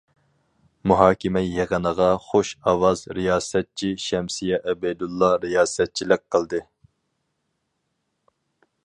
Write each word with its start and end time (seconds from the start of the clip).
مۇھاكىمە 0.91 1.41
يىغىنىغا 1.47 2.07
خۇش 2.29 2.53
ئاۋاز 2.71 3.03
رىياسەتچى 3.17 3.91
شەمسىيە 4.07 4.59
ئەبەيدۇللا 4.73 5.31
رىياسەتچىلىك 5.45 6.25
قىلدى. 6.37 6.63